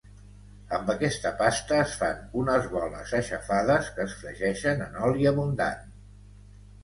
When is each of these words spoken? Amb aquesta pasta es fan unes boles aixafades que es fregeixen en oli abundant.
Amb 0.77 0.87
aquesta 0.93 1.31
pasta 1.41 1.75
es 1.81 1.91
fan 1.99 2.23
unes 2.43 2.65
boles 2.71 3.13
aixafades 3.19 3.91
que 3.97 4.05
es 4.09 4.15
fregeixen 4.23 4.81
en 4.89 4.97
oli 5.11 5.29
abundant. 5.33 5.85